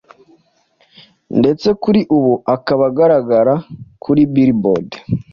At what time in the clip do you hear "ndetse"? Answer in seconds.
1.39-1.67